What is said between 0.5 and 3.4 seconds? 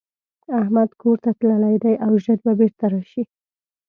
احمدکورته تللی دی او ژر به بيرته راشي.